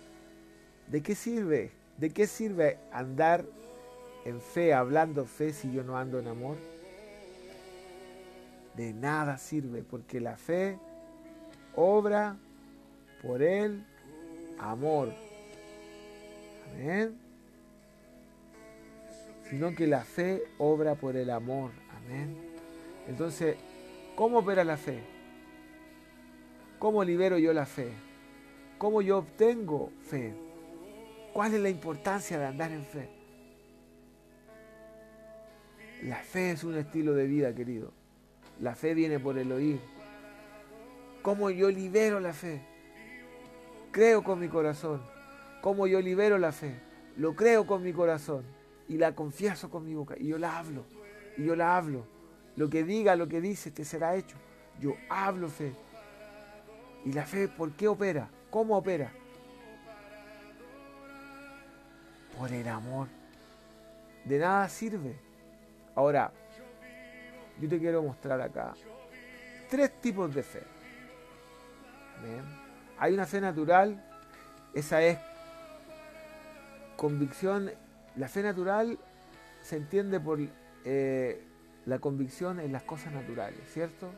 [0.87, 1.71] ¿De qué sirve?
[1.97, 3.45] ¿De qué sirve andar
[4.25, 6.57] en fe, hablando fe si yo no ando en amor?
[8.75, 10.77] De nada sirve, porque la fe
[11.75, 12.35] obra
[13.21, 13.85] por el
[14.59, 15.13] amor.
[16.73, 17.17] Amén.
[19.49, 21.71] Sino que la fe obra por el amor.
[21.95, 22.35] Amén.
[23.07, 23.55] Entonces,
[24.15, 25.03] ¿cómo opera la fe?
[26.79, 27.91] ¿Cómo libero yo la fe?
[28.77, 30.33] ¿Cómo yo obtengo fe?
[31.31, 33.24] ¿Cuál es la importancia de andar en fe?
[36.05, 37.91] La fe es un estilo de vida, querido.
[38.59, 39.79] La fe viene por el oír.
[41.23, 42.61] ¿Cómo yo libero la fe?
[43.91, 45.01] Creo con mi corazón
[45.61, 46.79] cómo yo libero la fe.
[47.17, 48.43] Lo creo con mi corazón
[48.87, 50.85] y la confieso con mi boca y yo la hablo.
[51.37, 52.05] Y yo la hablo.
[52.55, 54.37] Lo que diga, lo que dice, te será hecho.
[54.79, 55.73] Yo hablo fe.
[57.03, 58.29] ¿Y la fe por qué opera?
[58.51, 59.11] ¿Cómo opera?
[62.37, 63.07] Por el amor.
[64.23, 65.24] De nada sirve.
[65.95, 66.31] Ahora,
[67.59, 68.73] yo te quiero mostrar acá
[69.69, 70.63] tres tipos de fe.
[72.97, 74.01] Hay una fe natural,
[74.73, 75.17] esa es
[76.95, 77.71] convicción,
[78.15, 78.97] la fe natural
[79.61, 80.39] se entiende por
[80.85, 81.43] eh,
[81.85, 84.09] la convicción en las cosas naturales, ¿cierto?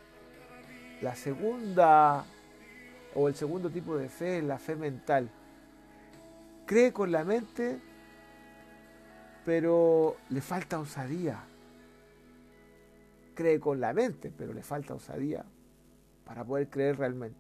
[1.02, 2.26] La segunda
[3.16, 5.30] o el segundo tipo de fe es la fe mental.
[6.66, 7.80] Cree con la mente,
[9.44, 11.40] pero le falta osadía.
[13.38, 15.46] Cree con la mente, pero le falta osadía
[16.26, 17.38] para poder creer realmente.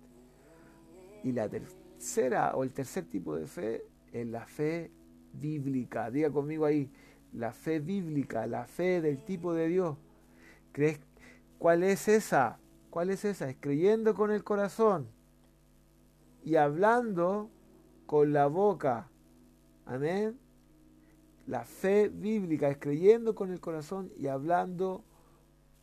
[1.24, 4.92] Y la tercera o el tercer tipo de fe es la fe
[5.34, 6.12] bíblica.
[6.12, 6.92] Diga conmigo ahí,
[7.34, 9.98] la fe bíblica, la fe del tipo de Dios.
[10.72, 11.00] ¿Crees
[11.58, 12.60] cuál es esa?
[12.92, 13.50] ¿Cuál es esa?
[13.50, 15.08] Es creyendo con el corazón
[16.44, 17.50] y hablando
[18.06, 19.10] con la boca.
[19.88, 20.38] Amén.
[21.48, 25.04] La fe bíblica es creyendo con el corazón y hablando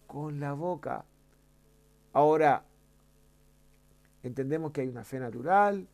[0.06, 1.04] con la boca.
[2.12, 2.64] Ahora,
[4.22, 5.88] entendemos que hay una fe natural,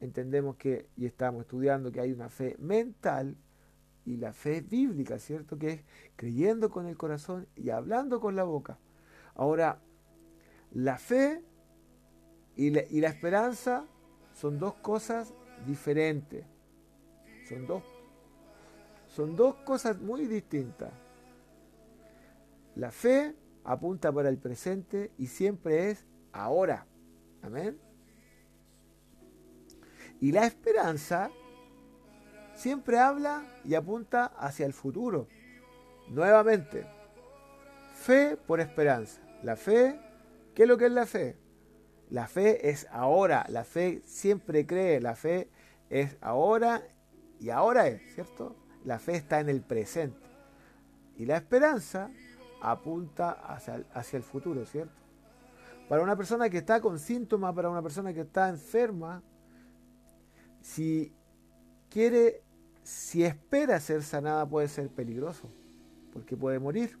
[0.00, 3.36] entendemos que, y estamos estudiando que hay una fe mental,
[4.06, 5.58] y la fe bíblica, ¿cierto?
[5.58, 5.80] Que es
[6.14, 8.78] creyendo con el corazón y hablando con la boca.
[9.34, 9.80] Ahora,
[10.72, 11.42] la fe
[12.54, 13.84] y la, esperanza
[14.32, 15.34] son dos cosas
[15.66, 16.46] diferentes.
[17.48, 17.82] Son dos,
[19.08, 20.92] son dos cosas muy distintas.
[22.76, 23.34] La fe
[23.66, 26.86] apunta para el presente y siempre es ahora.
[27.42, 27.78] Amén.
[30.20, 31.30] Y la esperanza
[32.54, 35.28] siempre habla y apunta hacia el futuro.
[36.08, 36.86] Nuevamente,
[37.94, 39.20] fe por esperanza.
[39.42, 40.00] La fe,
[40.54, 41.36] ¿qué es lo que es la fe?
[42.08, 45.50] La fe es ahora, la fe siempre cree, la fe
[45.90, 46.82] es ahora
[47.40, 48.54] y ahora es, ¿cierto?
[48.84, 50.24] La fe está en el presente.
[51.18, 52.10] Y la esperanza
[52.70, 54.94] apunta hacia el, hacia el futuro, ¿cierto?
[55.88, 59.22] Para una persona que está con síntomas, para una persona que está enferma,
[60.60, 61.14] si
[61.88, 62.42] quiere,
[62.82, 65.48] si espera ser sanada puede ser peligroso,
[66.12, 66.98] porque puede morir.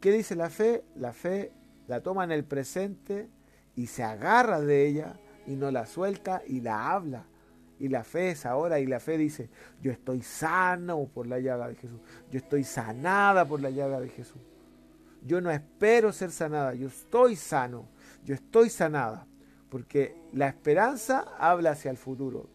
[0.00, 0.84] ¿Qué dice la fe?
[0.94, 1.52] La fe
[1.88, 3.28] la toma en el presente
[3.74, 7.26] y se agarra de ella y no la suelta y la habla.
[7.78, 9.50] Y la fe es ahora y la fe dice,
[9.82, 12.00] yo estoy sano por la llaga de Jesús.
[12.30, 14.40] Yo estoy sanada por la llaga de Jesús.
[15.26, 17.86] Yo no espero ser sanada, yo estoy sano,
[18.24, 19.26] yo estoy sanada.
[19.68, 22.48] Porque la esperanza habla hacia el futuro.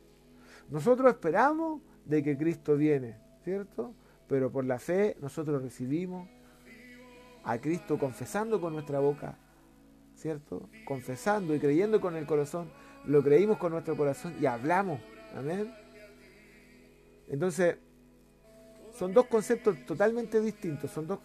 [0.69, 3.93] Nosotros esperamos de que Cristo viene, ¿cierto?
[4.27, 6.29] Pero por la fe nosotros recibimos
[7.43, 9.35] a Cristo confesando con nuestra boca,
[10.15, 10.69] ¿cierto?
[10.85, 12.71] Confesando y creyendo con el corazón.
[13.05, 15.01] Lo creímos con nuestro corazón y hablamos.
[15.35, 15.73] Amén.
[17.27, 17.77] Entonces,
[18.93, 21.19] son dos conceptos totalmente distintos, son dos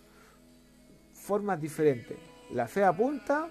[1.12, 2.16] formas diferentes.
[2.50, 3.48] La fe apunta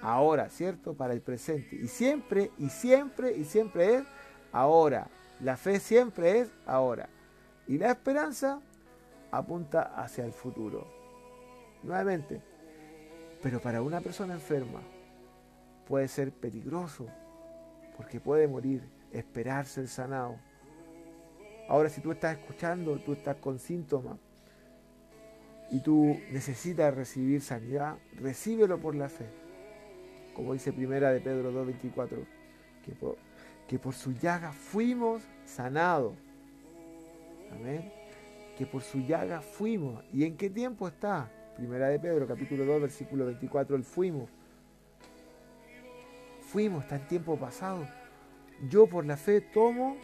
[0.00, 0.94] ahora, ¿cierto?
[0.94, 1.76] Para el presente.
[1.76, 4.02] Y siempre, y siempre, y siempre es
[4.52, 5.08] ahora.
[5.40, 7.08] La fe siempre es ahora.
[7.66, 8.60] Y la esperanza
[9.30, 10.86] apunta hacia el futuro.
[11.82, 12.40] Nuevamente,
[13.42, 14.80] pero para una persona enferma
[15.88, 17.08] puede ser peligroso
[17.96, 18.82] porque puede morir,
[19.12, 20.36] esperar ser sanado.
[21.68, 24.18] Ahora si tú estás escuchando, tú estás con síntomas
[25.70, 29.42] y tú necesitas recibir sanidad, recíbelo por la fe
[30.32, 32.24] como dice primera de Pedro 2.24,
[32.84, 33.16] que por,
[33.68, 36.14] que por su llaga fuimos sanados.
[37.52, 37.92] Amén.
[38.56, 40.02] Que por su llaga fuimos.
[40.12, 41.30] ¿Y en qué tiempo está?
[41.56, 44.30] Primera de Pedro, capítulo 2, versículo 24, el fuimos.
[46.40, 47.86] Fuimos, está en tiempo pasado.
[48.68, 49.96] Yo por la fe tomo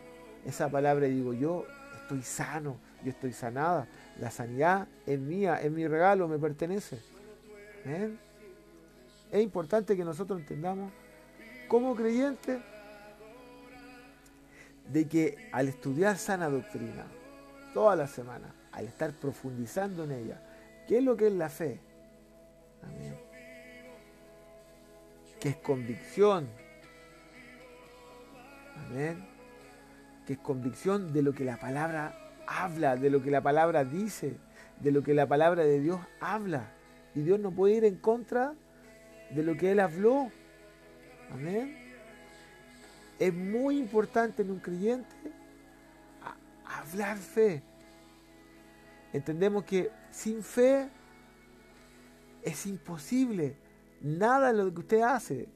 [0.44, 1.64] esa palabra y digo, yo
[2.02, 3.86] estoy sano, yo estoy sanada.
[4.18, 6.98] La sanidad es mía, es mi regalo, me pertenece.
[7.84, 8.28] Amén
[9.30, 10.92] es importante que nosotros entendamos
[11.68, 12.58] como creyentes
[14.90, 17.04] de que al estudiar sana doctrina
[17.74, 20.40] toda la semana, al estar profundizando en ella,
[20.86, 21.80] ¿qué es lo que es la fe?
[25.38, 26.48] Que es convicción.
[28.86, 29.24] Amén.
[30.26, 32.14] Que es convicción de lo que la palabra
[32.46, 34.36] habla, de lo que la palabra dice,
[34.80, 36.72] de lo que la palabra de Dios habla.
[37.14, 38.54] Y Dios no puede ir en contra
[39.30, 40.30] de lo que Él habló.
[41.32, 41.76] Amén.
[43.18, 45.16] Es muy importante en un creyente
[46.64, 47.62] hablar fe.
[49.12, 50.88] Entendemos que sin fe
[52.42, 53.56] es imposible.
[54.00, 55.48] Nada de lo que usted hace.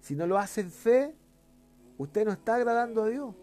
[0.00, 1.14] Si no lo hace en fe,
[1.98, 3.34] usted no está agradando a Dios.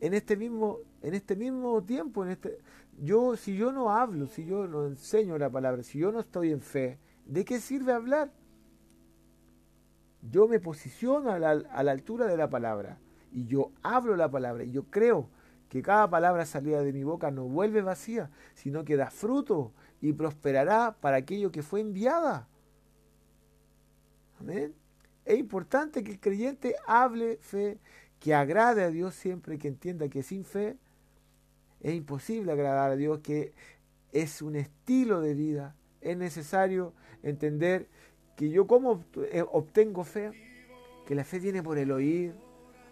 [0.00, 2.58] En este mismo, en este mismo tiempo, en este,
[3.00, 6.52] yo, si yo no hablo, si yo no enseño la palabra, si yo no estoy
[6.52, 8.30] en fe, ¿de qué sirve hablar?
[10.22, 12.98] Yo me posiciono a la, a la altura de la palabra
[13.32, 15.28] y yo hablo la palabra y yo creo
[15.68, 20.12] que cada palabra salida de mi boca no vuelve vacía, sino que da fruto y
[20.12, 22.46] prosperará para aquello que fue enviada.
[24.38, 24.74] Amén.
[25.24, 27.78] Es importante que el creyente hable fe,
[28.20, 30.76] que agrade a Dios siempre, que entienda que sin fe
[31.80, 33.52] es imposible agradar a Dios, que
[34.12, 35.76] es un estilo de vida.
[36.00, 37.88] Es necesario entender
[38.36, 40.32] que yo como eh, obtengo fe,
[41.06, 42.34] que la fe viene por el oír,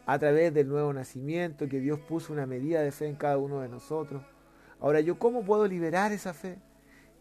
[0.06, 3.60] a través del nuevo nacimiento, que Dios puso una medida de fe en cada uno
[3.60, 4.22] de nosotros.
[4.80, 6.58] Ahora, ¿yo cómo puedo liberar esa fe?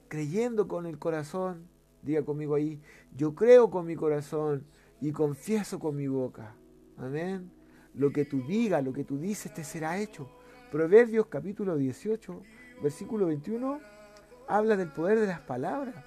[0.07, 1.67] Creyendo con el corazón,
[2.01, 2.81] diga conmigo ahí,
[3.15, 4.65] yo creo con mi corazón
[5.01, 6.55] y confieso con mi boca.
[6.97, 7.51] Amén.
[7.95, 10.29] Lo que tú digas, lo que tú dices, te será hecho.
[10.71, 12.41] Proverbios capítulo 18,
[12.81, 13.81] versículo 21,
[14.47, 16.05] habla del poder de las palabras.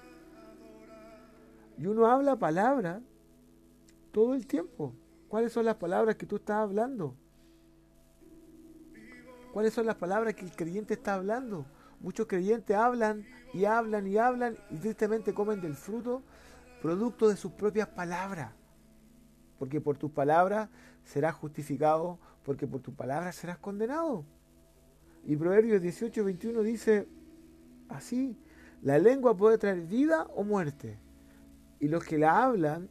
[1.77, 3.01] Y uno habla palabra
[4.11, 4.95] todo el tiempo.
[5.27, 7.15] ¿Cuáles son las palabras que tú estás hablando?
[9.51, 11.65] ¿Cuáles son las palabras que el creyente está hablando?
[11.99, 16.23] Muchos creyentes hablan y hablan y hablan y tristemente comen del fruto
[16.81, 18.51] producto de sus propias palabras.
[19.65, 20.69] Porque por tus palabras
[21.03, 24.23] serás justificado, porque por tus palabras serás condenado.
[25.23, 27.07] Y Proverbios 18, 21 dice
[27.89, 28.37] así,
[28.83, 30.99] la lengua puede traer vida o muerte.
[31.79, 32.89] Y los que la hablan,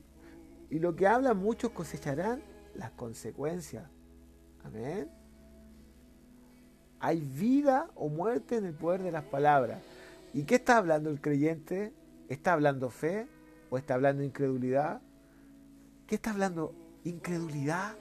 [0.69, 2.43] y lo que hablan muchos cosecharán
[2.75, 3.89] las consecuencias.
[4.65, 5.09] Amén.
[6.99, 9.81] Hay vida o muerte en el poder de las palabras.
[10.33, 11.93] ¿Y qué está hablando el creyente?
[12.29, 13.29] ¿Está hablando fe
[13.71, 15.01] o está hablando incredulidad?
[16.07, 16.75] ¿Qué está hablando?
[17.05, 17.97] ¿Incredulidad?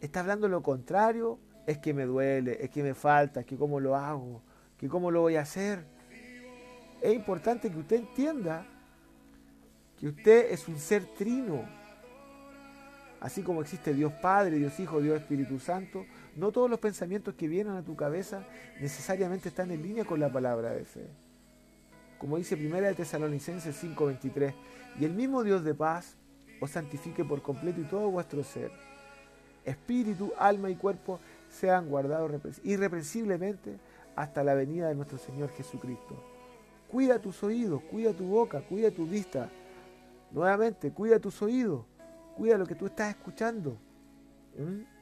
[0.00, 1.38] ¿Está hablando lo contrario?
[1.66, 4.42] Es que me duele, es que me falta, es que cómo lo hago,
[4.78, 5.84] que cómo lo voy a hacer.
[7.02, 8.66] Es importante que usted entienda
[9.98, 11.64] que usted es un ser trino.
[13.20, 17.48] Así como existe Dios Padre, Dios Hijo, Dios Espíritu Santo, no todos los pensamientos que
[17.48, 18.44] vienen a tu cabeza
[18.80, 21.06] necesariamente están en línea con la palabra de fe.
[22.18, 24.54] Como dice Primera de Tesalonicenses 5:23,
[24.98, 26.16] y el mismo Dios de paz
[26.60, 28.70] os santifique por completo y todo vuestro ser,
[29.64, 32.30] espíritu, alma y cuerpo sean guardados
[32.64, 33.78] irreprensiblemente
[34.14, 36.22] hasta la venida de nuestro Señor Jesucristo.
[36.88, 39.50] Cuida tus oídos, cuida tu boca, cuida tu vista.
[40.30, 41.84] Nuevamente, cuida tus oídos,
[42.36, 43.76] cuida lo que tú estás escuchando.
[44.56, 44.96] ¿Mm?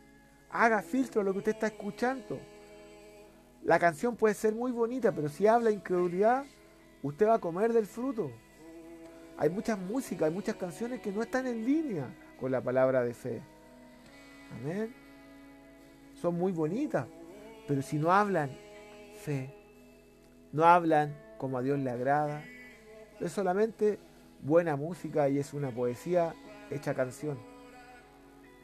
[0.55, 2.38] haga filtro a lo que usted está escuchando.
[3.64, 6.44] La canción puede ser muy bonita, pero si habla incredulidad,
[7.02, 8.30] usted va a comer del fruto.
[9.37, 12.07] Hay muchas músicas, hay muchas canciones que no están en línea
[12.39, 13.43] con la palabra de fe.
[14.53, 14.95] Amén.
[16.14, 17.07] Son muy bonitas,
[17.66, 18.51] pero si no hablan
[19.22, 19.53] fe,
[20.53, 22.43] no hablan como a Dios le agrada,
[23.20, 23.99] es solamente
[24.43, 26.35] buena música y es una poesía
[26.70, 27.39] hecha canción.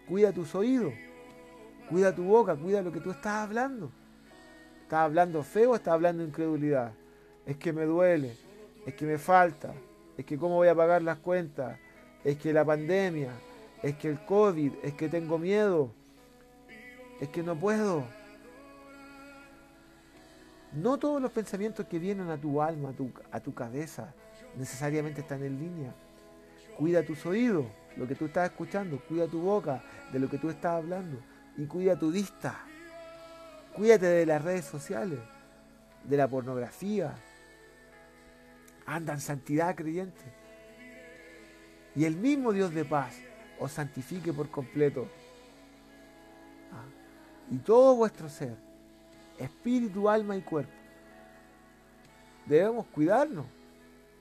[0.07, 0.93] Cuida tus oídos.
[1.89, 3.91] Cuida tu boca, cuida lo que tú estás hablando.
[4.83, 6.93] ¿Estás hablando feo o estás hablando incredulidad?
[7.45, 8.37] Es que me duele,
[8.87, 9.75] es que me falta,
[10.21, 11.79] es que cómo voy a pagar las cuentas,
[12.25, 13.31] es que la pandemia,
[13.83, 15.91] es que el COVID, es que tengo miedo,
[17.23, 18.05] es que no puedo.
[20.75, 22.93] No todos los pensamientos que vienen a tu alma,
[23.33, 24.13] a tu, cabeza,
[24.59, 25.95] necesariamente están en línea.
[26.77, 27.65] Cuida tus oídos,
[27.97, 31.19] lo que tú estás escuchando, cuida tu boca, de lo que tú estás hablando
[31.57, 32.61] y cuida tu vista.
[33.75, 35.19] Cuídate de las redes sociales,
[36.05, 37.15] de la pornografía.
[38.91, 40.21] Anda en santidad, creyente.
[41.95, 43.21] Y el mismo Dios de paz
[43.61, 45.07] os santifique por completo.
[46.73, 46.85] Ah,
[47.53, 48.57] y todo vuestro ser,
[49.39, 50.73] espíritu, alma y cuerpo.
[52.47, 53.47] Debemos cuidarnos.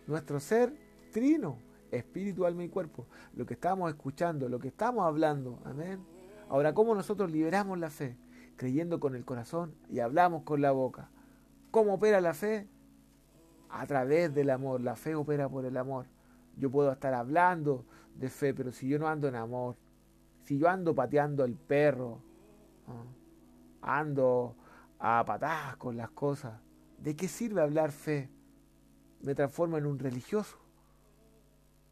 [0.05, 0.71] Nuestro ser
[1.11, 1.57] trino,
[1.91, 3.07] espíritu, alma y cuerpo.
[3.33, 5.59] Lo que estamos escuchando, lo que estamos hablando.
[5.65, 5.99] Amén
[6.47, 8.17] Ahora, ¿cómo nosotros liberamos la fe?
[8.55, 11.09] Creyendo con el corazón y hablamos con la boca.
[11.71, 12.67] ¿Cómo opera la fe?
[13.69, 14.81] A través del amor.
[14.81, 16.05] La fe opera por el amor.
[16.57, 19.77] Yo puedo estar hablando de fe, pero si yo no ando en amor,
[20.43, 22.21] si yo ando pateando el perro,
[23.81, 24.55] ando
[24.97, 26.59] a patadas con las cosas,
[26.97, 28.29] ¿de qué sirve hablar fe?
[29.21, 30.57] Me transformo en un religioso.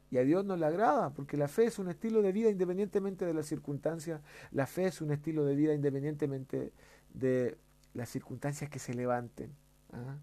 [0.10, 3.26] Y a Dios no le agrada, porque la fe es un estilo de vida independientemente
[3.26, 4.22] de las circunstancias.
[4.52, 6.72] La fe es un estilo de vida independientemente
[7.14, 7.58] de
[7.94, 9.54] las circunstancias que se levanten.
[9.92, 10.18] ¿ah?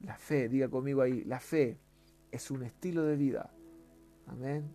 [0.00, 1.78] La fe, diga conmigo ahí, la fe
[2.30, 3.50] es un estilo de vida.
[4.26, 4.74] Amén.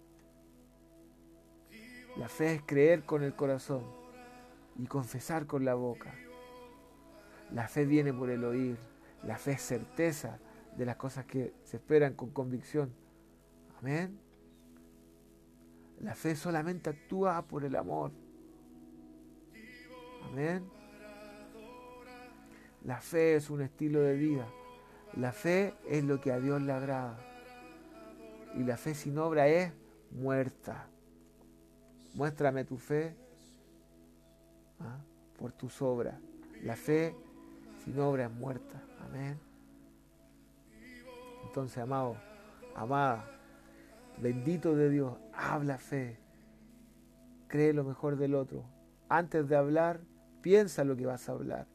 [2.18, 3.84] La fe es creer con el corazón
[4.78, 6.14] y confesar con la boca.
[7.52, 8.78] La fe viene por el oír.
[9.24, 10.40] La fe es certeza
[10.78, 12.94] de las cosas que se esperan con convicción.
[13.80, 14.20] Amén.
[16.00, 18.12] La fe solamente actúa por el amor.
[20.24, 20.70] Amén.
[22.84, 24.48] La fe es un estilo de vida.
[25.18, 27.18] La fe es lo que a Dios le agrada.
[28.56, 29.72] Y la fe sin obra es
[30.12, 30.88] muerta.
[32.14, 33.16] Muéstrame tu fe
[34.80, 34.98] ¿ah?
[35.38, 36.16] por tus obras.
[36.64, 37.16] La fe
[37.84, 38.82] sin obra es muerta.
[39.06, 39.40] Amén.
[41.46, 42.18] Entonces, amado,
[42.76, 43.36] amada,
[44.18, 46.18] Bendito de Dios, habla fe.
[47.48, 48.64] Cree lo mejor del otro.
[49.10, 50.00] Antes de hablar,
[50.42, 51.68] piensa lo que vas a hablar.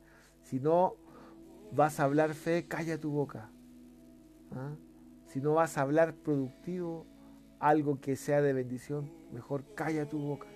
[0.43, 0.95] Si no
[1.73, 3.51] vas a hablar fe, calla tu boca.
[4.53, 4.75] ¿Ah?
[5.27, 7.07] Si no vas a hablar productivo,
[7.59, 10.49] algo que sea de bendición, mejor calla tu boca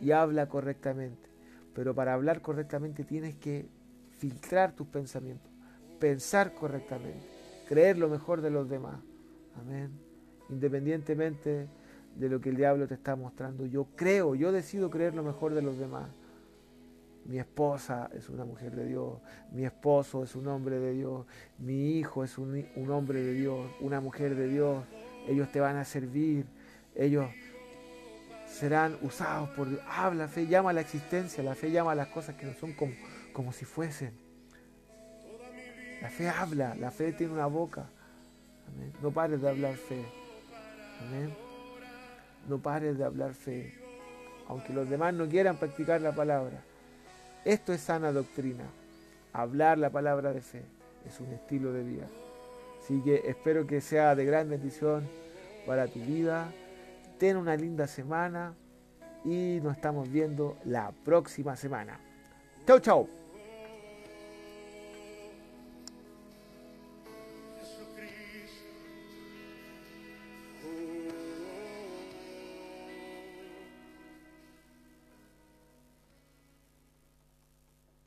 [0.00, 1.28] y habla correctamente.
[1.74, 3.68] Pero para hablar correctamente tienes que
[4.16, 5.50] filtrar tus pensamientos,
[5.98, 7.26] pensar correctamente,
[7.68, 9.00] creer lo mejor de los demás.
[9.60, 10.08] Amén
[10.48, 11.68] independientemente
[12.16, 13.66] de lo que el diablo te está mostrando.
[13.66, 16.10] Yo creo, yo decido creer lo mejor de los demás.
[17.28, 19.20] Mi esposa es una mujer de Dios,
[19.52, 21.26] mi esposo es un hombre de Dios,
[21.58, 24.82] mi hijo es un, hombre de Dios, una mujer de Dios.
[25.28, 26.46] Ellos te van a servir,
[26.94, 27.28] ellos
[28.46, 29.82] serán usados por Dios.
[29.86, 32.72] Habla, fe llama a la existencia, la fe llama a las cosas que no son
[32.72, 32.94] como,
[33.34, 34.14] como si fuesen.
[36.00, 37.90] La fe habla, la fe tiene una boca.
[39.02, 40.02] No pares de hablar fe.
[42.48, 43.74] No pares de hablar fe.
[44.46, 46.64] Aunque los demás no quieran practicar la palabra.
[47.48, 48.64] Esto es sana doctrina.
[49.32, 50.66] Hablar la palabra de fe
[51.06, 52.06] es un estilo de vida.
[52.78, 55.08] Así que espero que sea de gran bendición
[55.66, 56.52] para tu vida.
[57.16, 58.54] Ten una linda semana
[59.24, 61.98] y nos estamos viendo la próxima semana.
[62.66, 63.17] Chau, chau.